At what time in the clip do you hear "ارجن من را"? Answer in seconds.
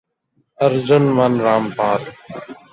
0.61-1.59